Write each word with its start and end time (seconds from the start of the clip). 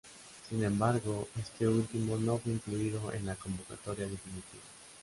Sin 0.49 0.63
embargo 0.63 1.27
este 1.39 1.67
último 1.67 2.15
no 2.17 2.39
fue 2.39 2.53
incluido 2.53 3.13
en 3.13 3.23
la 3.27 3.35
convocatoria 3.35 4.07
definitiva. 4.07 4.63